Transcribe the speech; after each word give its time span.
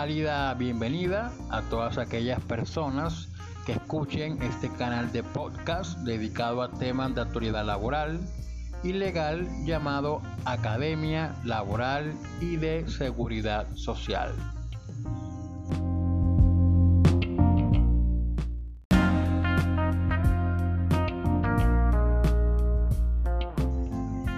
cálida 0.00 0.54
bienvenida 0.54 1.32
a 1.50 1.60
todas 1.62 1.98
aquellas 1.98 2.38
personas 2.42 3.30
que 3.66 3.72
escuchen 3.72 4.40
este 4.44 4.70
canal 4.70 5.10
de 5.10 5.24
podcast 5.24 5.98
dedicado 6.02 6.62
a 6.62 6.70
temas 6.70 7.16
de 7.16 7.22
autoridad 7.22 7.64
laboral 7.64 8.20
y 8.84 8.92
legal 8.92 9.48
llamado 9.64 10.22
Academia 10.44 11.34
Laboral 11.42 12.14
y 12.40 12.54
de 12.54 12.88
Seguridad 12.88 13.66
Social. 13.74 14.32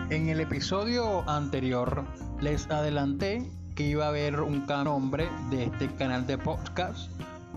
En 0.09 0.31
el 0.31 0.41
episodio 0.41 1.29
anterior 1.29 2.07
les 2.41 2.71
adelanté 2.71 3.60
iba 3.81 4.07
a 4.07 4.09
haber 4.09 4.41
un 4.41 4.67
nombre 4.67 5.29
de 5.51 5.65
este 5.65 5.89
canal 5.95 6.27
de 6.27 6.37
podcast. 6.39 7.11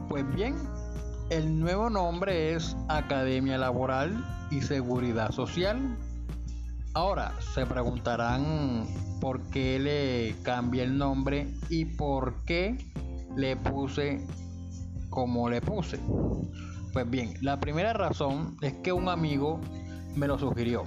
Pues 0.07 0.23
bien, 0.35 0.55
el 1.29 1.59
nuevo 1.59 1.89
nombre 1.89 2.53
es 2.53 2.75
Academia 2.87 3.57
Laboral 3.57 4.23
y 4.49 4.61
Seguridad 4.61 5.31
Social. 5.31 5.97
Ahora 6.93 7.33
se 7.53 7.65
preguntarán 7.65 8.85
por 9.19 9.41
qué 9.49 9.79
le 9.79 10.35
cambié 10.43 10.83
el 10.83 10.97
nombre 10.97 11.47
y 11.69 11.85
por 11.85 12.43
qué 12.45 12.77
le 13.35 13.57
puse 13.57 14.25
como 15.09 15.49
le 15.49 15.61
puse. 15.61 15.99
Pues 16.93 17.09
bien, 17.09 17.33
la 17.41 17.59
primera 17.59 17.93
razón 17.93 18.57
es 18.61 18.73
que 18.83 18.93
un 18.93 19.09
amigo 19.09 19.59
me 20.15 20.27
lo 20.27 20.37
sugirió. 20.37 20.83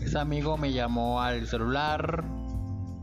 Ese 0.00 0.18
amigo 0.18 0.56
me 0.56 0.72
llamó 0.72 1.20
al 1.20 1.46
celular 1.46 2.24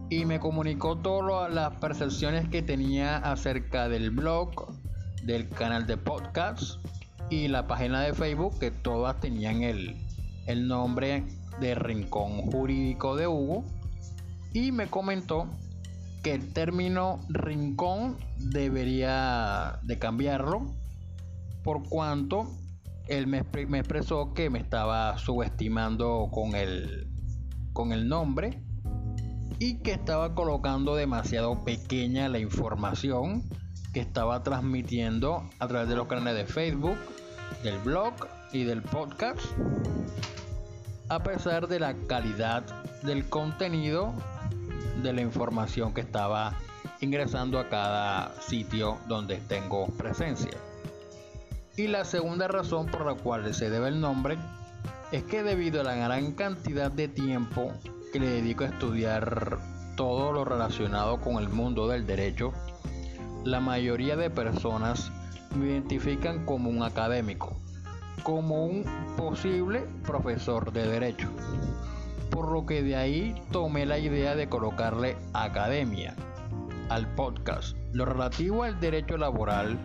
y 0.09 0.25
me 0.25 0.39
comunicó 0.39 0.97
todas 0.97 1.53
las 1.53 1.75
percepciones 1.77 2.47
que 2.49 2.61
tenía 2.61 3.17
acerca 3.17 3.89
del 3.89 4.11
blog, 4.11 4.73
del 5.23 5.49
canal 5.49 5.87
de 5.87 5.97
podcast 5.97 6.85
y 7.29 7.47
la 7.47 7.67
página 7.67 8.01
de 8.01 8.13
Facebook, 8.13 8.59
que 8.59 8.71
todas 8.71 9.19
tenían 9.19 9.63
el, 9.63 9.95
el 10.45 10.67
nombre 10.67 11.23
de 11.59 11.75
Rincón 11.75 12.41
Jurídico 12.51 13.15
de 13.15 13.27
Hugo. 13.27 13.65
Y 14.53 14.71
me 14.71 14.87
comentó 14.87 15.47
que 16.23 16.33
el 16.33 16.53
término 16.53 17.19
rincón 17.29 18.17
debería 18.37 19.79
de 19.83 19.99
cambiarlo 19.99 20.65
por 21.63 21.87
cuanto 21.89 22.47
él 23.07 23.27
me, 23.27 23.39
expresó 23.39 24.33
que 24.33 24.49
me 24.49 24.59
estaba 24.59 25.17
subestimando 25.17 26.29
con 26.31 26.55
el, 26.55 27.07
con 27.73 27.91
el 27.91 28.07
nombre 28.07 28.64
y 29.59 29.77
que 29.77 29.93
estaba 29.93 30.35
colocando 30.35 30.95
demasiado 30.95 31.63
pequeña 31.63 32.29
la 32.29 32.39
información 32.39 33.43
que 33.93 34.01
estaba 34.01 34.43
transmitiendo 34.43 35.49
a 35.59 35.67
través 35.67 35.87
de 35.87 35.95
los 35.95 36.07
canales 36.07 36.35
de 36.35 36.53
Facebook, 36.53 36.97
del 37.63 37.79
blog 37.79 38.13
y 38.51 38.63
del 38.63 38.81
podcast, 38.81 39.39
a 41.07 41.23
pesar 41.23 41.67
de 41.67 41.79
la 41.79 41.93
calidad 42.07 42.63
del 43.03 43.29
contenido 43.29 44.13
de 45.01 45.13
la 45.13 45.21
información 45.21 45.93
que 45.93 46.01
estaba 46.01 46.57
ingresando 46.99 47.59
a 47.59 47.69
cada 47.69 48.41
sitio 48.41 48.97
donde 49.07 49.37
tengo 49.37 49.87
presencia. 49.97 50.57
Y 51.77 51.87
la 51.87 52.05
segunda 52.05 52.47
razón 52.47 52.87
por 52.87 53.05
la 53.05 53.15
cual 53.15 53.53
se 53.53 53.69
debe 53.69 53.89
el 53.89 53.99
nombre 53.99 54.37
es 55.11 55.23
que 55.23 55.43
debido 55.43 55.81
a 55.81 55.83
la 55.83 55.95
gran 55.95 56.31
cantidad 56.33 56.91
de 56.91 57.07
tiempo 57.07 57.71
que 58.15 58.21
le 58.21 58.29
dedico 58.29 58.63
a 58.63 58.67
estudiar 58.67 59.57
todo 59.97 60.31
lo 60.31 60.45
relacionado 60.45 61.19
con 61.19 61.35
el 61.35 61.49
mundo 61.49 61.89
del 61.89 62.07
derecho, 62.07 62.53
la 63.43 63.59
mayoría 63.59 64.15
de 64.15 64.29
personas 64.29 65.11
me 65.53 65.65
identifican 65.65 66.45
como 66.45 66.69
un 66.69 66.83
académico, 66.83 67.59
como 68.23 68.63
un 68.67 68.85
posible 69.17 69.85
profesor 70.05 70.71
de 70.71 70.87
derecho. 70.87 71.27
Por 72.29 72.53
lo 72.53 72.65
que 72.65 72.83
de 72.83 72.95
ahí 72.95 73.35
tomé 73.51 73.85
la 73.85 73.99
idea 73.99 74.33
de 74.33 74.47
colocarle 74.47 75.17
academia 75.33 76.15
al 76.87 77.13
podcast. 77.15 77.75
Lo 77.91 78.05
relativo 78.05 78.63
al 78.63 78.79
derecho 78.79 79.17
laboral 79.17 79.77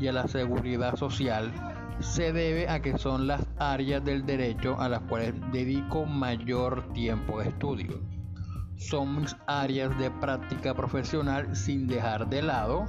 y 0.00 0.08
a 0.08 0.12
la 0.12 0.26
seguridad 0.26 0.96
social 0.96 1.52
se 2.00 2.32
debe 2.32 2.68
a 2.68 2.80
que 2.80 2.98
son 2.98 3.26
las 3.26 3.46
áreas 3.58 4.04
del 4.04 4.24
derecho 4.26 4.78
a 4.80 4.88
las 4.88 5.00
cuales 5.02 5.34
dedico 5.52 6.04
mayor 6.04 6.92
tiempo 6.92 7.40
de 7.40 7.48
estudio. 7.48 8.00
Son 8.76 9.22
mis 9.22 9.36
áreas 9.46 9.98
de 9.98 10.10
práctica 10.10 10.74
profesional 10.74 11.56
sin 11.56 11.86
dejar 11.86 12.28
de 12.28 12.42
lado 12.42 12.86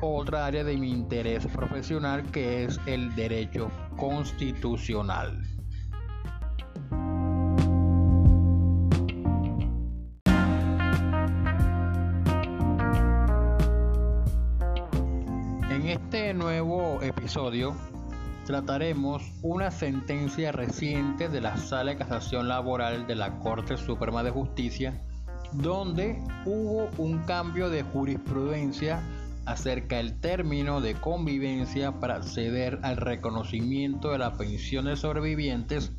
otra 0.00 0.46
área 0.46 0.64
de 0.64 0.76
mi 0.76 0.90
interés 0.90 1.46
profesional 1.46 2.24
que 2.32 2.64
es 2.64 2.80
el 2.86 3.14
derecho 3.14 3.70
constitucional. 3.96 5.42
este 15.92 16.32
nuevo 16.32 17.02
episodio 17.02 17.76
trataremos 18.44 19.22
una 19.42 19.70
sentencia 19.70 20.52
reciente 20.52 21.28
de 21.28 21.40
la 21.40 21.56
Sala 21.56 21.92
de 21.92 21.98
Casación 21.98 22.48
Laboral 22.48 23.06
de 23.06 23.14
la 23.14 23.38
Corte 23.38 23.76
Suprema 23.76 24.22
de 24.22 24.30
Justicia 24.30 25.00
donde 25.52 26.18
hubo 26.46 26.88
un 26.98 27.18
cambio 27.20 27.68
de 27.68 27.82
jurisprudencia 27.82 29.02
acerca 29.44 29.96
del 29.96 30.18
término 30.20 30.80
de 30.80 30.94
convivencia 30.94 32.00
para 32.00 32.16
acceder 32.16 32.78
al 32.82 32.96
reconocimiento 32.96 34.12
de 34.12 34.18
las 34.18 34.36
pensiones 34.36 35.00
sobrevivientes 35.00 35.92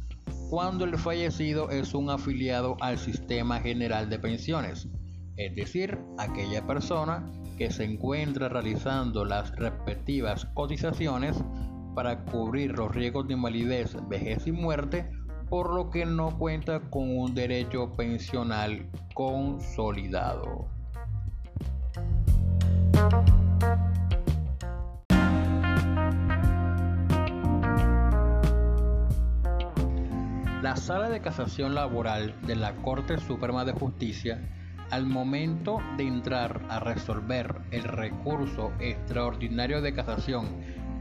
cuando 0.50 0.86
el 0.86 0.98
fallecido 0.98 1.70
es 1.70 1.94
un 1.94 2.09
afiliado 2.09 2.78
al 2.80 2.98
sistema 2.98 3.59
general 3.59 4.09
de 4.09 4.20
pensiones, 4.20 4.88
es 5.36 5.56
decir, 5.56 6.00
aquella 6.18 6.66
persona 6.66 7.30
que 7.58 7.70
se 7.72 7.84
encuentra 7.84 8.50
realizando 8.50 9.26
las 9.26 9.52
respectivas 9.56 10.46
cotizaciones 10.53 11.38
para 11.94 12.24
cubrir 12.26 12.78
los 12.78 12.94
riesgos 12.94 13.28
de 13.28 13.34
invalidez, 13.34 13.96
vejez 14.08 14.48
y 14.48 14.52
muerte, 14.52 15.09
por 15.50 15.74
lo 15.74 15.90
que 15.90 16.06
no 16.06 16.38
cuenta 16.38 16.80
con 16.90 17.16
un 17.18 17.36
derecho 17.36 17.92
pensional 17.94 18.90
consolidado. 19.14 20.68
La 30.62 30.78
Sala 30.78 31.09
de 31.09 31.22
Casación 31.22 31.76
Laboral 31.76 32.34
de 32.48 32.56
la 32.56 32.74
Corte 32.78 33.18
Suprema 33.18 33.66
de 33.66 33.74
Justicia 33.74 34.40
al 34.92 35.06
momento 35.06 35.80
de 35.98 36.03
entrar 36.03 36.62
a 36.70 36.80
resolver 36.80 37.56
el 37.72 37.84
recurso 37.84 38.72
extraordinario 38.80 39.82
de 39.82 39.94
casación 39.94 40.48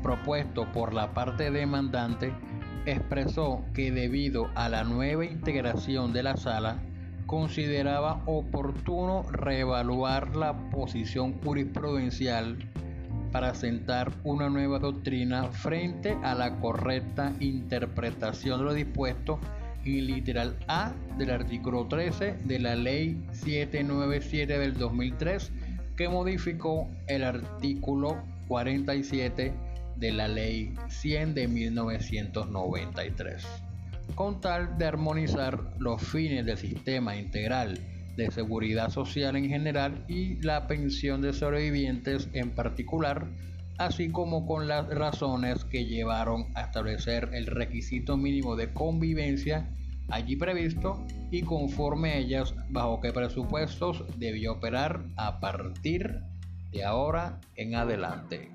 propuesto 0.03 0.71
por 0.73 0.93
la 0.93 1.15
parte 1.15 1.51
demandante, 1.51 2.33
expresó 2.87 3.65
que 3.75 3.93
debido 3.93 4.51
a 4.55 4.69
la 4.69 4.85
nueva 4.85 5.25
integración 5.25 6.13
de 6.13 6.23
la 6.23 6.37
sala, 6.37 6.83
consideraba 7.27 8.23
oportuno 8.27 9.23
reevaluar 9.31 10.37
la 10.37 10.71
posición 10.71 11.33
jurisprudencial 11.41 12.59
para 13.31 13.55
sentar 13.55 14.13
una 14.25 14.51
nueva 14.51 14.79
doctrina 14.79 15.45
frente 15.45 16.17
a 16.23 16.35
la 16.35 16.61
correcta 16.61 17.33
interpretación 17.41 18.59
de 18.59 18.65
lo 18.65 18.75
dispuesto 18.75 19.41
y 19.85 20.03
literal 20.03 20.57
A 20.69 20.93
del 21.19 21.31
artículo 21.31 21.87
13 21.87 22.35
de 22.45 22.59
la 22.59 22.77
ley 22.77 23.21
797 23.33 24.59
del 24.59 24.75
2003 24.75 25.51
que 25.97 26.09
modificó 26.09 26.89
el 27.07 27.25
artículo 27.25 28.19
47 28.49 29.53
de 29.97 30.13
la 30.13 30.29
ley 30.29 30.75
100 30.89 31.35
de 31.35 31.49
1993 31.49 33.45
con 34.15 34.41
tal 34.41 34.77
de 34.79 34.87
armonizar 34.87 35.61
los 35.79 36.03
fines 36.03 36.45
del 36.45 36.59
sistema 36.59 37.17
integral 37.17 37.79
de 38.17 38.31
seguridad 38.31 38.91
social 38.91 39.37
en 39.37 39.49
general 39.49 40.05
y 40.09 40.37
la 40.43 40.67
pensión 40.67 41.23
de 41.23 41.33
sobrevivientes 41.33 42.29
en 42.33 42.51
particular 42.51 43.27
así 43.79 44.11
como 44.11 44.47
con 44.47 44.69
las 44.69 44.89
razones 44.89 45.65
que 45.65 45.87
llevaron 45.87 46.47
a 46.55 46.63
establecer 46.63 47.31
el 47.33 47.47
requisito 47.47 48.17
mínimo 48.17 48.55
de 48.57 48.73
convivencia 48.73 49.69
allí 50.09 50.37
previsto 50.37 51.05
y 51.31 51.43
conforme 51.43 52.13
a 52.13 52.17
ellas 52.19 52.55
bajo 52.69 53.01
qué 53.01 53.13
presupuestos 53.13 54.05
debió 54.19 54.53
operar 54.53 55.05
a 55.17 55.41
partir 55.41 56.21
de 56.71 56.85
ahora 56.85 57.41
en 57.57 57.75
adelante. 57.75 58.51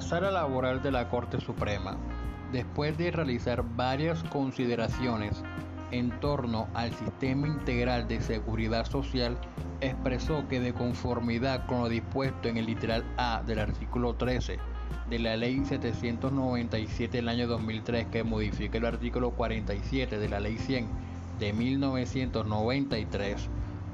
La 0.00 0.06
sala 0.06 0.30
laboral 0.30 0.80
de 0.80 0.90
la 0.90 1.10
Corte 1.10 1.42
Suprema 1.42 1.98
después 2.52 2.96
de 2.96 3.10
realizar 3.10 3.62
varias 3.76 4.22
consideraciones 4.24 5.42
en 5.90 6.08
torno 6.20 6.68
al 6.72 6.94
sistema 6.94 7.46
integral 7.46 8.08
de 8.08 8.22
seguridad 8.22 8.86
social, 8.86 9.36
expresó 9.82 10.48
que 10.48 10.58
de 10.58 10.72
conformidad 10.72 11.66
con 11.66 11.82
lo 11.82 11.90
dispuesto 11.90 12.48
en 12.48 12.56
el 12.56 12.64
literal 12.64 13.04
A 13.18 13.42
del 13.46 13.58
artículo 13.58 14.14
13 14.14 14.58
de 15.10 15.18
la 15.18 15.36
Ley 15.36 15.62
797 15.66 17.18
del 17.18 17.28
año 17.28 17.46
2003 17.46 18.06
que 18.06 18.24
modifica 18.24 18.78
el 18.78 18.86
artículo 18.86 19.32
47 19.32 20.18
de 20.18 20.28
la 20.30 20.40
Ley 20.40 20.56
100 20.56 20.88
de 21.38 21.52
1993 21.52 23.50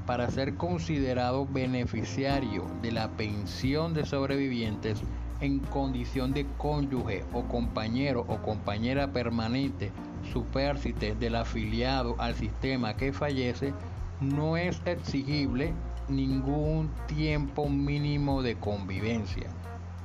para 0.06 0.30
ser 0.30 0.54
considerado 0.54 1.46
beneficiario 1.46 2.64
de 2.80 2.92
la 2.92 3.08
pensión 3.16 3.92
de 3.92 4.06
sobrevivientes 4.06 5.02
en 5.40 5.60
condición 5.60 6.32
de 6.32 6.46
cónyuge 6.56 7.24
o 7.32 7.42
compañero 7.42 8.24
o 8.28 8.38
compañera 8.42 9.12
permanente 9.12 9.92
supérstite 10.32 11.14
del 11.14 11.36
afiliado 11.36 12.16
al 12.18 12.34
sistema 12.34 12.96
que 12.96 13.12
fallece, 13.12 13.72
no 14.20 14.56
es 14.56 14.80
exigible 14.86 15.72
ningún 16.08 16.90
tiempo 17.06 17.68
mínimo 17.68 18.42
de 18.42 18.56
convivencia, 18.56 19.50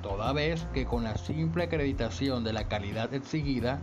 toda 0.01 0.33
vez 0.33 0.65
que 0.73 0.85
con 0.85 1.03
la 1.03 1.17
simple 1.17 1.63
acreditación 1.63 2.43
de 2.43 2.53
la 2.53 2.67
calidad 2.67 3.13
exigida 3.13 3.79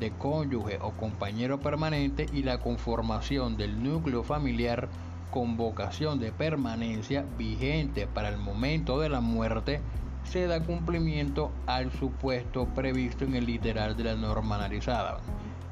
de 0.00 0.10
cónyuge 0.10 0.78
o 0.80 0.92
compañero 0.92 1.60
permanente 1.60 2.26
y 2.32 2.42
la 2.42 2.58
conformación 2.58 3.56
del 3.56 3.82
núcleo 3.82 4.24
familiar 4.24 4.88
con 5.30 5.56
vocación 5.56 6.18
de 6.18 6.32
permanencia 6.32 7.24
vigente 7.38 8.06
para 8.06 8.30
el 8.30 8.38
momento 8.38 8.98
de 8.98 9.08
la 9.08 9.20
muerte, 9.20 9.80
se 10.24 10.46
da 10.46 10.62
cumplimiento 10.62 11.52
al 11.66 11.92
supuesto 11.92 12.66
previsto 12.74 13.24
en 13.24 13.34
el 13.34 13.46
literal 13.46 13.96
de 13.96 14.04
la 14.04 14.14
norma 14.14 14.56
analizada, 14.56 15.20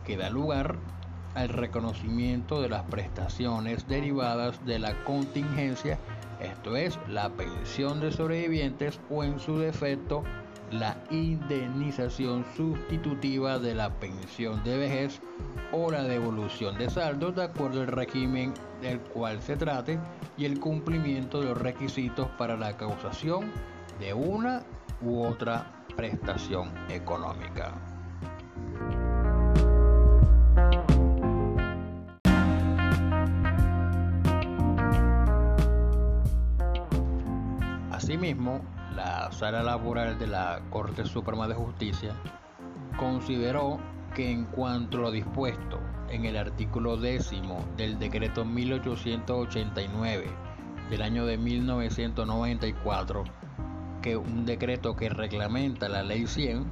que 0.04 0.16
da 0.16 0.30
lugar 0.30 0.78
al 1.34 1.48
reconocimiento 1.48 2.60
de 2.60 2.68
las 2.68 2.82
prestaciones 2.84 3.86
derivadas 3.86 4.64
de 4.64 4.78
la 4.78 5.04
contingencia, 5.04 5.98
esto 6.40 6.76
es, 6.76 6.98
la 7.08 7.30
pensión 7.30 8.00
de 8.00 8.10
sobrevivientes 8.10 9.00
o 9.10 9.24
en 9.24 9.38
su 9.38 9.58
defecto 9.58 10.24
la 10.70 10.96
indemnización 11.10 12.44
sustitutiva 12.56 13.58
de 13.58 13.74
la 13.74 13.94
pensión 13.94 14.62
de 14.64 14.76
vejez 14.76 15.20
o 15.72 15.90
la 15.90 16.02
devolución 16.02 16.76
de 16.76 16.90
saldos 16.90 17.34
de 17.36 17.44
acuerdo 17.44 17.80
al 17.80 17.86
régimen 17.86 18.52
del 18.80 19.00
cual 19.00 19.40
se 19.40 19.56
trate 19.56 19.98
y 20.36 20.44
el 20.44 20.60
cumplimiento 20.60 21.40
de 21.40 21.46
los 21.46 21.58
requisitos 21.58 22.28
para 22.38 22.56
la 22.56 22.76
causación 22.76 23.50
de 23.98 24.14
una 24.14 24.62
u 25.02 25.22
otra 25.24 25.84
prestación 25.96 26.70
económica. 26.88 27.72
Asimismo, 37.90 38.60
la 38.94 39.30
Sala 39.32 39.62
Laboral 39.62 40.18
de 40.18 40.26
la 40.28 40.62
Corte 40.70 41.04
Suprema 41.04 41.46
de 41.48 41.54
Justicia 41.54 42.14
consideró 42.96 43.78
que 44.14 44.30
en 44.30 44.44
cuanto 44.46 44.98
a 44.98 45.00
lo 45.02 45.10
dispuesto 45.10 45.78
en 46.08 46.24
el 46.24 46.36
artículo 46.36 46.96
décimo 46.96 47.64
del 47.76 47.98
decreto 47.98 48.44
1889 48.44 50.26
del 50.90 51.02
año 51.02 51.26
de 51.26 51.36
1994, 51.36 53.24
que 54.02 54.16
un 54.16 54.46
decreto 54.46 54.96
que 54.96 55.08
reglamenta 55.08 55.88
la 55.88 56.02
ley 56.02 56.26
100, 56.26 56.64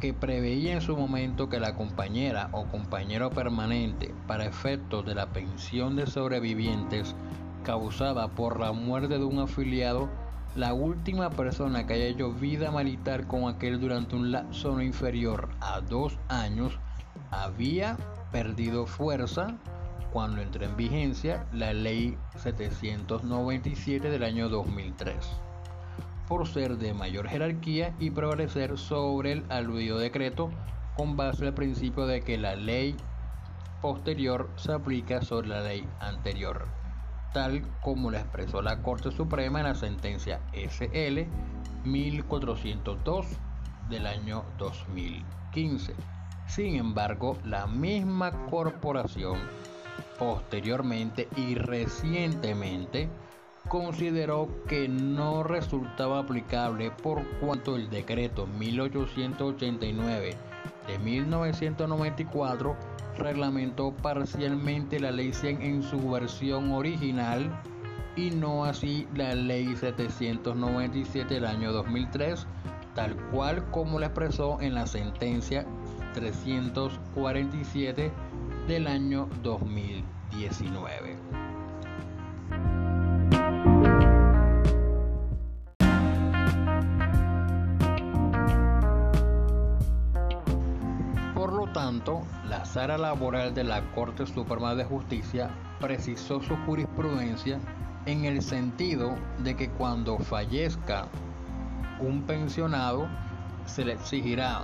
que 0.00 0.14
preveía 0.14 0.74
en 0.74 0.80
su 0.80 0.96
momento 0.96 1.48
que 1.48 1.58
la 1.58 1.74
compañera 1.74 2.48
o 2.52 2.66
compañero 2.66 3.30
permanente 3.30 4.14
para 4.26 4.46
efectos 4.46 5.04
de 5.04 5.14
la 5.14 5.32
pensión 5.32 5.96
de 5.96 6.06
sobrevivientes 6.06 7.16
causada 7.64 8.28
por 8.28 8.60
la 8.60 8.72
muerte 8.72 9.18
de 9.18 9.24
un 9.24 9.40
afiliado 9.40 10.08
la 10.54 10.72
última 10.72 11.30
persona 11.30 11.86
que 11.86 11.94
haya 11.94 12.06
hecho 12.06 12.32
vida 12.32 12.70
militar 12.70 13.26
con 13.26 13.48
aquel 13.48 13.80
durante 13.80 14.16
un 14.16 14.30
lapso 14.30 14.72
no 14.72 14.82
inferior 14.82 15.48
a 15.60 15.80
dos 15.80 16.18
años 16.28 16.78
había 17.30 17.96
perdido 18.30 18.86
fuerza 18.86 19.58
cuando 20.12 20.40
entró 20.40 20.64
en 20.64 20.76
vigencia 20.76 21.46
la 21.52 21.72
ley 21.72 22.16
797 22.36 24.10
del 24.10 24.22
año 24.22 24.48
2003 24.48 25.47
por 26.28 26.46
ser 26.46 26.76
de 26.76 26.94
mayor 26.94 27.28
jerarquía 27.28 27.94
y 27.98 28.10
prevalecer 28.10 28.78
sobre 28.78 29.32
el 29.32 29.44
aludido 29.48 29.98
decreto 29.98 30.50
con 30.96 31.16
base 31.16 31.46
al 31.46 31.54
principio 31.54 32.06
de 32.06 32.20
que 32.20 32.38
la 32.38 32.54
ley 32.54 32.96
posterior 33.80 34.50
se 34.56 34.72
aplica 34.72 35.22
sobre 35.22 35.48
la 35.48 35.62
ley 35.62 35.88
anterior 36.00 36.78
tal 37.32 37.62
como 37.80 38.10
lo 38.10 38.18
expresó 38.18 38.62
la 38.62 38.82
Corte 38.82 39.10
Suprema 39.10 39.60
en 39.60 39.66
la 39.66 39.74
sentencia 39.74 40.40
SL 40.52 41.26
1402 41.84 43.26
del 43.88 44.06
año 44.06 44.44
2015. 44.58 45.94
Sin 46.46 46.76
embargo, 46.76 47.38
la 47.44 47.66
misma 47.66 48.32
corporación 48.46 49.38
posteriormente 50.18 51.28
y 51.36 51.54
recientemente 51.54 53.08
consideró 53.68 54.48
que 54.66 54.88
no 54.88 55.42
resultaba 55.42 56.20
aplicable 56.20 56.90
por 56.90 57.22
cuanto 57.40 57.76
el 57.76 57.90
decreto 57.90 58.46
1889 58.46 60.36
de 60.86 60.98
1994 60.98 62.76
reglamentó 63.18 63.94
parcialmente 63.94 64.98
la 64.98 65.10
ley 65.10 65.32
100 65.32 65.62
en 65.62 65.82
su 65.82 66.10
versión 66.10 66.72
original 66.72 67.50
y 68.16 68.30
no 68.30 68.64
así 68.64 69.06
la 69.14 69.34
ley 69.34 69.76
797 69.76 71.34
del 71.34 71.44
año 71.44 71.72
2003, 71.72 72.46
tal 72.94 73.16
cual 73.30 73.70
como 73.70 73.98
la 73.98 74.06
expresó 74.06 74.60
en 74.60 74.74
la 74.74 74.86
sentencia 74.86 75.66
347 76.14 78.10
del 78.66 78.86
año 78.86 79.28
2019. 79.42 81.47
Sala 92.78 92.96
laboral 92.96 93.54
de 93.54 93.64
la 93.64 93.82
Corte 93.90 94.24
Suprema 94.24 94.76
de 94.76 94.84
Justicia 94.84 95.50
precisó 95.80 96.40
su 96.40 96.54
jurisprudencia 96.58 97.58
en 98.06 98.24
el 98.24 98.40
sentido 98.40 99.16
de 99.42 99.56
que 99.56 99.68
cuando 99.68 100.16
fallezca 100.20 101.08
un 101.98 102.22
pensionado 102.22 103.08
se 103.66 103.84
le 103.84 103.94
exigirá 103.94 104.62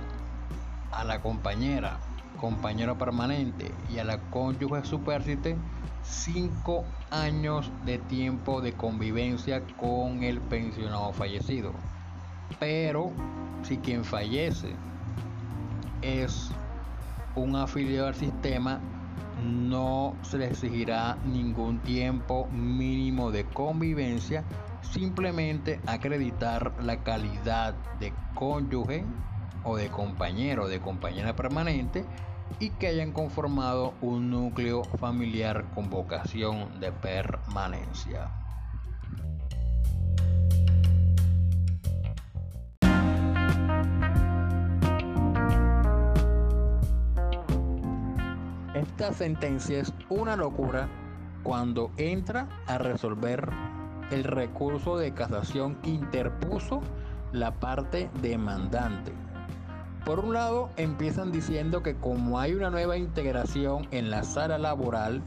a 0.93 1.03
la 1.03 1.21
compañera, 1.21 1.97
compañero 2.39 2.97
permanente 2.97 3.69
y 3.89 3.97
a 3.97 4.05
la 4.05 4.17
cónyuge 4.29 4.85
supérstite 4.85 5.57
cinco 6.01 6.85
años 7.11 7.69
de 7.85 7.97
tiempo 7.97 8.61
de 8.61 8.71
convivencia 8.71 9.61
con 9.75 10.23
el 10.23 10.39
pensionado 10.39 11.11
fallecido. 11.11 11.73
Pero 12.61 13.11
si 13.63 13.75
quien 13.75 14.05
fallece 14.05 14.73
es 16.01 16.49
un 17.35 17.55
afiliado 17.55 18.07
al 18.07 18.15
sistema 18.15 18.79
no 19.43 20.15
se 20.23 20.37
le 20.37 20.47
exigirá 20.47 21.17
ningún 21.25 21.79
tiempo 21.79 22.47
mínimo 22.51 23.31
de 23.31 23.45
convivencia, 23.45 24.43
simplemente 24.81 25.81
acreditar 25.85 26.73
la 26.81 27.03
calidad 27.03 27.75
de 27.99 28.13
cónyuge 28.33 29.05
o 29.63 29.75
de 29.75 29.89
compañero 29.89 30.63
o 30.63 30.67
de 30.67 30.79
compañera 30.79 31.35
permanente 31.35 32.05
y 32.59 32.69
que 32.71 32.87
hayan 32.87 33.11
conformado 33.11 33.95
un 34.01 34.29
núcleo 34.29 34.83
familiar 34.83 35.65
con 35.73 35.89
vocación 35.89 36.79
de 36.79 36.91
permanencia. 36.91 38.29
Esta 48.85 49.11
sentencia 49.13 49.79
es 49.79 49.93
una 50.09 50.35
locura 50.35 50.87
cuando 51.43 51.91
entra 51.97 52.47
a 52.67 52.77
resolver 52.77 53.49
el 54.11 54.23
recurso 54.23 54.97
de 54.97 55.13
casación 55.13 55.75
que 55.81 55.89
interpuso 55.89 56.81
la 57.33 57.51
parte 57.55 58.09
demandante. 58.21 59.11
Por 60.05 60.19
un 60.19 60.33
lado, 60.33 60.69
empiezan 60.77 61.31
diciendo 61.31 61.81
que 61.83 61.95
como 61.95 62.39
hay 62.39 62.53
una 62.53 62.69
nueva 62.69 62.95
integración 62.95 63.87
en 63.91 64.11
la 64.11 64.23
sala 64.23 64.57
laboral, 64.57 65.21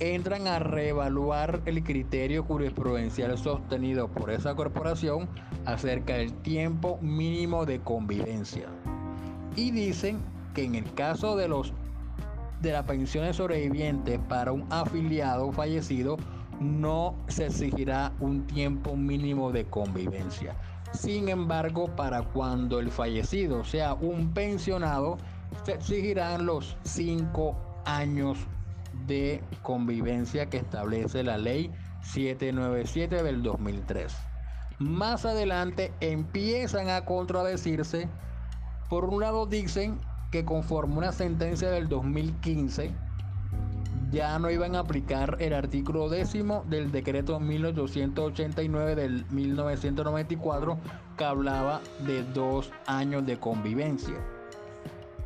entran 0.00 0.46
a 0.46 0.58
reevaluar 0.58 1.60
el 1.66 1.84
criterio 1.84 2.42
jurisprudencial 2.42 3.36
sostenido 3.36 4.08
por 4.08 4.30
esa 4.30 4.54
corporación 4.54 5.28
acerca 5.66 6.14
del 6.14 6.32
tiempo 6.32 6.98
mínimo 7.02 7.66
de 7.66 7.80
convivencia. 7.80 8.66
y 9.56 9.72
dicen 9.72 10.20
que 10.54 10.64
en 10.64 10.76
el 10.76 10.92
caso 10.94 11.36
de 11.36 11.48
los 11.48 11.72
de 12.60 12.72
las 12.72 12.84
pensiones 12.84 13.36
sobrevivientes 13.36 14.18
para 14.28 14.52
un 14.52 14.66
afiliado 14.70 15.52
fallecido 15.52 16.16
no 16.60 17.14
se 17.28 17.46
exigirá 17.46 18.12
un 18.20 18.46
tiempo 18.46 18.96
mínimo 18.96 19.52
de 19.52 19.64
convivencia. 19.64 20.56
Sin 20.92 21.28
embargo, 21.28 21.94
para 21.94 22.22
cuando 22.22 22.80
el 22.80 22.90
fallecido 22.90 23.64
sea 23.64 23.94
un 23.94 24.32
pensionado, 24.32 25.18
se 25.64 25.74
exigirán 25.74 26.46
los 26.46 26.76
cinco 26.82 27.56
años 27.84 28.38
de 29.06 29.42
convivencia 29.62 30.46
que 30.46 30.58
establece 30.58 31.22
la 31.22 31.38
ley 31.38 31.70
797 32.02 33.22
del 33.22 33.42
2003. 33.42 34.16
Más 34.78 35.24
adelante 35.24 35.92
empiezan 36.00 36.88
a 36.88 37.04
contradecirse. 37.04 38.08
Por 38.88 39.04
un 39.04 39.20
lado 39.20 39.46
dicen 39.46 39.98
que 40.30 40.44
conforme 40.44 40.98
una 40.98 41.12
sentencia 41.12 41.70
del 41.70 41.88
2015 41.88 42.90
ya 44.10 44.38
no 44.38 44.50
iban 44.50 44.74
a 44.74 44.80
aplicar 44.80 45.36
el 45.38 45.52
artículo 45.52 46.08
décimo 46.08 46.64
del 46.68 46.90
decreto 46.90 47.38
1889 47.40 48.94
del 48.94 49.26
1994 49.30 50.78
que 51.16 51.24
hablaba 51.24 51.80
de 52.06 52.22
dos 52.22 52.70
años 52.86 53.26
de 53.26 53.38
convivencia. 53.38 54.14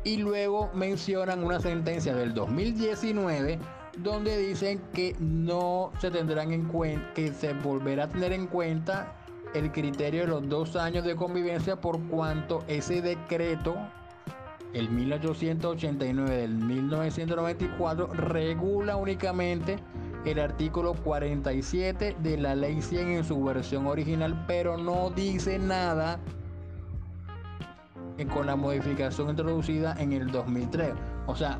Y 0.03 0.17
luego 0.17 0.69
mencionan 0.73 1.43
una 1.45 1.61
sentencia 1.61 2.13
del 2.13 2.33
2019 2.33 3.59
donde 3.97 4.37
dicen 4.37 4.81
que 4.93 5.15
no 5.19 5.91
se 5.99 6.11
tendrán 6.11 6.51
en 6.51 6.65
cuenta, 6.65 7.13
que 7.13 7.31
se 7.31 7.53
volverá 7.53 8.05
a 8.05 8.09
tener 8.09 8.33
en 8.33 8.47
cuenta 8.47 9.15
el 9.53 9.71
criterio 9.71 10.21
de 10.21 10.27
los 10.27 10.49
dos 10.49 10.75
años 10.75 11.05
de 11.05 11.15
convivencia 11.15 11.79
por 11.79 12.01
cuanto 12.07 12.63
ese 12.67 13.01
decreto 13.01 13.75
el 14.73 14.89
1889 14.89 16.35
del 16.35 16.55
1994 16.55 18.07
regula 18.07 18.95
únicamente 18.95 19.77
el 20.25 20.39
artículo 20.39 20.93
47 20.93 22.15
de 22.19 22.37
la 22.37 22.55
ley 22.55 22.81
100 22.81 23.07
en 23.09 23.23
su 23.23 23.43
versión 23.43 23.87
original, 23.87 24.45
pero 24.47 24.77
no 24.77 25.09
dice 25.09 25.59
nada 25.59 26.19
con 28.33 28.45
la 28.47 28.55
modificación 28.55 29.29
introducida 29.29 29.95
en 29.99 30.13
el 30.13 30.31
2003. 30.31 30.93
O 31.27 31.35
sea, 31.35 31.57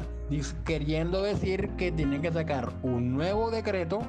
queriendo 0.66 1.22
decir 1.22 1.70
que 1.72 1.92
tienen 1.92 2.22
que 2.22 2.32
sacar 2.32 2.72
un 2.84 3.14
nuevo 3.14 3.52
decreto 3.52 4.02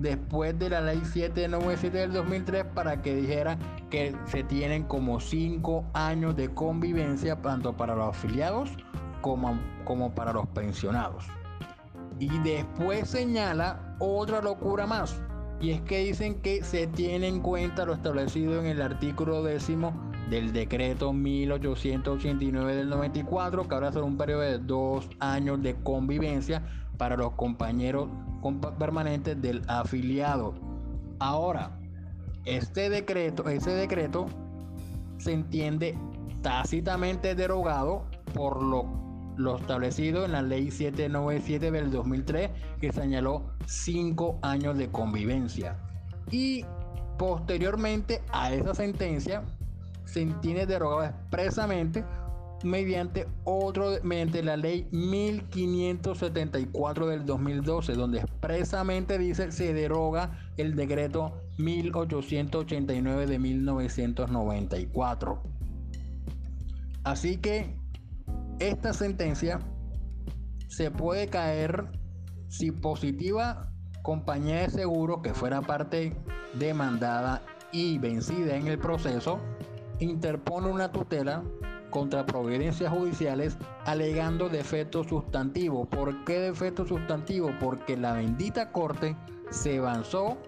después 0.00 0.58
de 0.58 0.70
la 0.70 0.80
ley 0.80 1.00
797 1.04 1.98
del 1.98 2.12
2003 2.12 2.64
para 2.74 3.02
que 3.02 3.14
dijera 3.14 3.58
que 3.90 4.16
se 4.26 4.42
tienen 4.44 4.84
como 4.84 5.20
5 5.20 5.84
años 5.92 6.36
de 6.36 6.48
convivencia 6.52 7.36
tanto 7.36 7.76
para 7.76 7.94
los 7.94 8.08
afiliados 8.08 8.70
como, 9.20 9.58
como 9.84 10.14
para 10.14 10.32
los 10.32 10.46
pensionados. 10.48 11.24
Y 12.18 12.28
después 12.40 13.08
señala 13.08 13.96
otra 13.98 14.40
locura 14.40 14.86
más. 14.86 15.20
Y 15.60 15.72
es 15.72 15.82
que 15.82 15.98
dicen 15.98 16.40
que 16.40 16.64
se 16.64 16.86
tiene 16.86 17.28
en 17.28 17.40
cuenta 17.40 17.84
lo 17.84 17.92
establecido 17.92 18.58
en 18.60 18.66
el 18.66 18.80
artículo 18.80 19.42
décimo 19.42 19.92
del 20.30 20.52
decreto 20.52 21.12
1889 21.12 22.76
del 22.76 22.88
94, 22.88 23.68
que 23.68 23.74
ahora 23.74 23.92
será 23.92 24.04
un 24.04 24.16
periodo 24.16 24.40
de 24.40 24.58
dos 24.58 25.10
años 25.18 25.60
de 25.62 25.74
convivencia 25.82 26.62
para 27.00 27.16
los 27.16 27.32
compañeros 27.32 28.10
permanentes 28.78 29.40
del 29.40 29.62
afiliado. 29.68 30.52
Ahora, 31.18 31.80
este 32.44 32.90
decreto, 32.90 33.48
ese 33.48 33.70
decreto 33.70 34.26
se 35.16 35.32
entiende 35.32 35.96
tácitamente 36.42 37.34
derogado 37.34 38.04
por 38.34 38.62
lo, 38.62 38.84
lo 39.38 39.56
establecido 39.56 40.26
en 40.26 40.32
la 40.32 40.42
ley 40.42 40.70
797 40.70 41.70
del 41.70 41.90
2003 41.90 42.50
que 42.82 42.92
señaló 42.92 43.50
cinco 43.64 44.38
años 44.42 44.76
de 44.76 44.90
convivencia. 44.90 45.78
Y 46.30 46.66
posteriormente 47.16 48.20
a 48.30 48.52
esa 48.52 48.74
sentencia 48.74 49.42
se 50.04 50.20
entiende 50.20 50.66
derogado 50.66 51.04
expresamente 51.04 52.04
mediante 52.62 53.26
otro 53.44 53.92
mediante 54.02 54.42
la 54.42 54.56
ley 54.56 54.88
1574 54.92 57.06
del 57.06 57.24
2012 57.24 57.92
donde 57.94 58.18
expresamente 58.20 59.18
dice 59.18 59.50
se 59.52 59.72
deroga 59.72 60.38
el 60.56 60.74
decreto 60.76 61.40
1889 61.58 63.26
de 63.26 63.38
1994 63.38 65.42
así 67.04 67.36
que 67.38 67.78
esta 68.58 68.92
sentencia 68.92 69.60
se 70.68 70.90
puede 70.90 71.28
caer 71.28 71.86
si 72.48 72.72
positiva 72.72 73.72
compañía 74.02 74.62
de 74.62 74.70
seguro 74.70 75.22
que 75.22 75.34
fuera 75.34 75.62
parte 75.62 76.16
demandada 76.54 77.42
y 77.72 77.98
vencida 77.98 78.56
en 78.56 78.66
el 78.66 78.78
proceso 78.78 79.38
interpone 79.98 80.68
una 80.68 80.92
tutela 80.92 81.42
contra 81.90 82.26
providencias 82.26 82.92
judiciales 82.92 83.56
alegando 83.84 84.48
defecto 84.48 85.04
sustantivo. 85.04 85.84
¿Por 85.84 86.24
qué 86.24 86.40
defecto 86.40 86.86
sustantivo? 86.86 87.52
Porque 87.60 87.96
la 87.96 88.14
bendita 88.14 88.72
corte 88.72 89.16
se 89.50 89.78
avanzó 89.78 90.38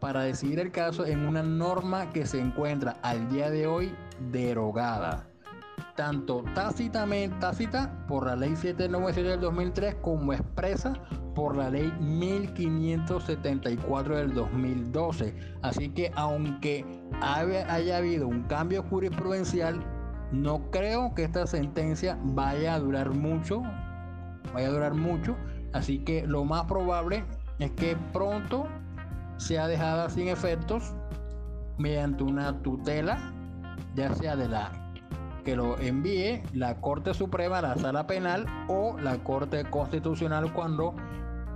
para 0.00 0.22
decidir 0.22 0.58
el 0.58 0.70
caso 0.70 1.06
en 1.06 1.26
una 1.26 1.42
norma 1.42 2.12
que 2.12 2.26
se 2.26 2.38
encuentra 2.38 2.96
al 3.02 3.30
día 3.30 3.50
de 3.50 3.66
hoy 3.66 3.94
derogada, 4.30 5.26
tanto 5.96 6.44
tácitamente 6.54 7.34
tácita 7.40 8.04
por 8.06 8.26
la 8.26 8.36
ley 8.36 8.54
797 8.54 9.30
del 9.30 9.40
2003 9.40 9.94
como 10.02 10.34
expresa 10.34 10.92
por 11.34 11.56
la 11.56 11.70
ley 11.70 11.90
1574 12.00 14.16
del 14.16 14.34
2012. 14.34 15.34
Así 15.62 15.88
que 15.88 16.12
aunque 16.14 16.84
haya 17.20 17.96
habido 17.96 18.28
un 18.28 18.42
cambio 18.42 18.82
jurisprudencial, 18.82 19.82
no 20.32 20.70
creo 20.70 21.14
que 21.14 21.24
esta 21.24 21.46
sentencia 21.46 22.18
vaya 22.22 22.74
a 22.74 22.78
durar 22.78 23.10
mucho, 23.10 23.62
vaya 24.52 24.68
a 24.68 24.70
durar 24.70 24.94
mucho, 24.94 25.36
así 25.72 25.98
que 25.98 26.26
lo 26.26 26.44
más 26.44 26.64
probable 26.64 27.24
es 27.58 27.70
que 27.72 27.96
pronto 28.12 28.66
sea 29.36 29.66
dejada 29.66 30.10
sin 30.10 30.28
efectos 30.28 30.94
mediante 31.78 32.24
una 32.24 32.62
tutela, 32.62 33.32
ya 33.94 34.12
sea 34.14 34.36
de 34.36 34.48
la 34.48 34.72
que 35.44 35.56
lo 35.56 35.78
envíe 35.78 36.42
la 36.54 36.80
Corte 36.80 37.12
Suprema, 37.12 37.60
la 37.60 37.76
Sala 37.76 38.06
Penal 38.06 38.46
o 38.68 38.96
la 38.98 39.18
Corte 39.18 39.64
Constitucional 39.68 40.52
cuando 40.52 40.94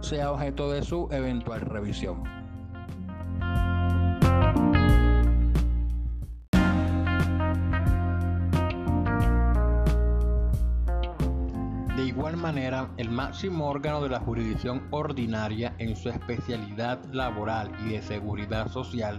sea 0.00 0.30
objeto 0.30 0.70
de 0.70 0.82
su 0.82 1.08
eventual 1.10 1.62
revisión. 1.62 2.22
El 12.48 13.10
máximo 13.10 13.68
órgano 13.68 14.02
de 14.02 14.08
la 14.08 14.20
jurisdicción 14.20 14.88
ordinaria 14.90 15.74
en 15.78 15.94
su 15.94 16.08
especialidad 16.08 16.98
laboral 17.12 17.70
y 17.84 17.90
de 17.90 18.00
seguridad 18.00 18.72
social, 18.72 19.18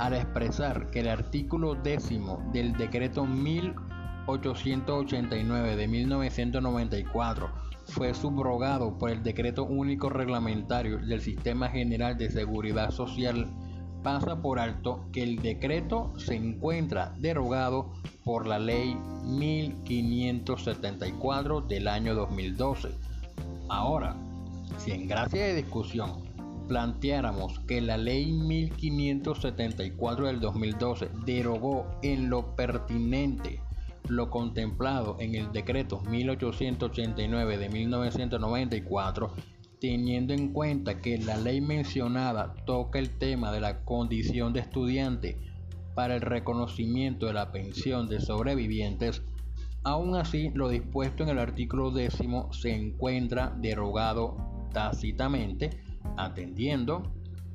al 0.00 0.14
expresar 0.14 0.90
que 0.90 0.98
el 0.98 1.08
artículo 1.08 1.76
décimo 1.76 2.42
del 2.52 2.72
decreto 2.72 3.24
1889 3.24 5.76
de 5.76 5.86
1994 5.86 7.52
fue 7.84 8.12
subrogado 8.14 8.98
por 8.98 9.10
el 9.10 9.22
Decreto 9.22 9.62
Único 9.62 10.08
Reglamentario 10.08 10.98
del 10.98 11.20
Sistema 11.20 11.68
General 11.68 12.18
de 12.18 12.30
Seguridad 12.30 12.90
Social, 12.90 13.48
pasa 14.02 14.42
por 14.42 14.58
alto 14.58 15.06
que 15.12 15.22
el 15.22 15.40
decreto 15.42 16.12
se 16.18 16.34
encuentra 16.34 17.14
derogado 17.18 17.92
por 18.24 18.46
la 18.46 18.58
Ley 18.58 18.96
1574 19.24 21.62
del 21.62 21.88
año 21.88 22.14
2012. 22.14 22.90
Ahora, 23.68 24.16
si 24.78 24.92
en 24.92 25.08
gracia 25.08 25.44
de 25.44 25.54
discusión 25.54 26.24
planteáramos 26.68 27.58
que 27.60 27.80
la 27.80 27.96
Ley 27.96 28.30
1574 28.32 30.26
del 30.26 30.40
2012 30.40 31.08
derogó 31.24 31.86
en 32.02 32.28
lo 32.28 32.56
pertinente 32.56 33.60
lo 34.08 34.30
contemplado 34.30 35.16
en 35.18 35.34
el 35.34 35.52
decreto 35.52 36.00
1889 36.02 37.58
de 37.58 37.68
1994, 37.68 39.32
teniendo 39.80 40.32
en 40.32 40.52
cuenta 40.52 41.00
que 41.00 41.18
la 41.18 41.36
ley 41.36 41.60
mencionada 41.60 42.54
toca 42.64 42.98
el 42.98 43.10
tema 43.10 43.52
de 43.52 43.60
la 43.60 43.84
condición 43.84 44.52
de 44.52 44.60
estudiante 44.60 45.36
para 45.94 46.14
el 46.14 46.20
reconocimiento 46.20 47.26
de 47.26 47.32
la 47.32 47.52
pensión 47.52 48.06
de 48.06 48.20
sobrevivientes, 48.20 49.22
aún 49.82 50.14
así 50.14 50.50
lo 50.54 50.68
dispuesto 50.68 51.22
en 51.22 51.30
el 51.30 51.38
artículo 51.38 51.90
décimo 51.90 52.52
se 52.52 52.74
encuentra 52.74 53.54
derogado 53.58 54.36
tácitamente, 54.72 55.70
atendiendo 56.16 57.02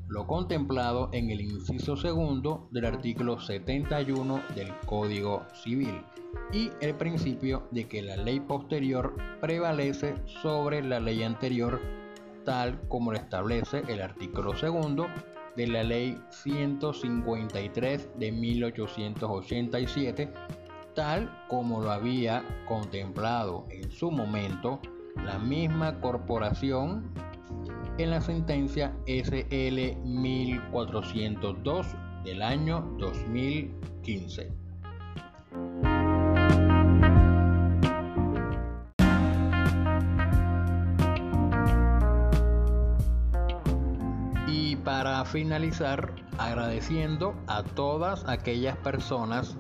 lo 0.07 0.27
contemplado 0.27 1.09
en 1.13 1.29
el 1.29 1.39
inciso 1.39 1.95
segundo 1.95 2.67
del 2.71 2.85
artículo 2.85 3.39
71 3.39 4.41
del 4.55 4.73
Código 4.85 5.45
Civil 5.53 6.01
y 6.51 6.69
el 6.81 6.95
principio 6.95 7.67
de 7.71 7.87
que 7.87 8.01
la 8.01 8.17
ley 8.17 8.41
posterior 8.41 9.15
prevalece 9.39 10.15
sobre 10.41 10.83
la 10.83 10.99
ley 10.99 11.23
anterior 11.23 11.79
tal 12.43 12.79
como 12.88 13.12
lo 13.12 13.17
establece 13.17 13.83
el 13.88 14.01
artículo 14.01 14.55
segundo 14.55 15.07
de 15.55 15.67
la 15.67 15.83
ley 15.83 16.19
153 16.29 18.10
de 18.17 18.31
1887 18.31 20.33
tal 20.95 21.31
como 21.48 21.81
lo 21.81 21.91
había 21.91 22.43
contemplado 22.67 23.67
en 23.69 23.91
su 23.91 24.10
momento 24.12 24.81
la 25.24 25.38
misma 25.39 26.00
corporación 26.00 27.12
en 27.98 28.12
la 28.12 28.21
sentencia 28.21 28.93
SL 29.05 29.98
1402 30.03 31.88
del 32.24 32.41
año 32.41 32.95
2015. 32.98 34.51
Finalizar, 45.25 46.13
agradeciendo 46.37 47.35
a 47.47 47.63
todas 47.63 48.27
aquellas 48.27 48.77
personas 48.77 49.57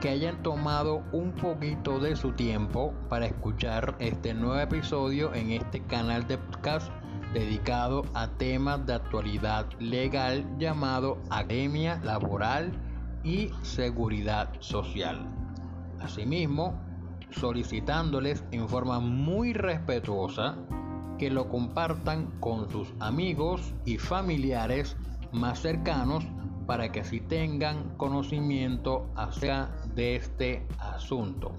que 0.00 0.08
hayan 0.08 0.42
tomado 0.42 1.02
un 1.12 1.32
poquito 1.32 2.00
de 2.00 2.16
su 2.16 2.32
tiempo 2.32 2.92
para 3.08 3.26
escuchar 3.26 3.94
este 4.00 4.34
nuevo 4.34 4.58
episodio 4.58 5.32
en 5.34 5.52
este 5.52 5.80
canal 5.86 6.26
de 6.26 6.38
podcast 6.38 6.90
dedicado 7.32 8.02
a 8.14 8.28
temas 8.28 8.84
de 8.84 8.94
actualidad 8.94 9.66
legal 9.78 10.44
llamado 10.58 11.18
Academia 11.30 12.00
Laboral 12.02 12.72
y 13.24 13.50
Seguridad 13.62 14.50
Social. 14.60 15.26
Asimismo, 16.00 16.80
solicitándoles 17.30 18.44
en 18.50 18.68
forma 18.68 19.00
muy 19.00 19.52
respetuosa 19.52 20.56
que 21.22 21.30
lo 21.30 21.48
compartan 21.48 22.26
con 22.40 22.68
sus 22.68 22.92
amigos 22.98 23.74
y 23.84 23.96
familiares 23.96 24.96
más 25.30 25.60
cercanos 25.60 26.26
para 26.66 26.90
que 26.90 26.98
así 26.98 27.20
tengan 27.20 27.96
conocimiento 27.96 29.08
acerca 29.14 29.70
de 29.94 30.16
este 30.16 30.66
asunto. 30.80 31.52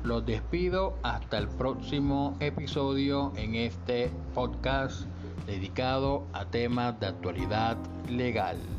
los 0.05 0.25
despido 0.25 0.97
hasta 1.03 1.37
el 1.37 1.49
próximo 1.49 2.38
episodio 2.41 3.35
en 3.37 3.55
este 3.55 4.11
podcast 4.35 5.03
dedicado 5.45 6.27
a 6.33 6.47
temas 6.47 6.99
de 6.99 7.09
actualidad 7.09 7.77
legal. 8.09 8.78